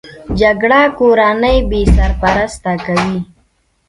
جګړه 0.39 0.81
کورنۍ 0.97 1.57
بې 1.69 1.81
سرپرسته 1.95 2.71
کوي 2.85 3.17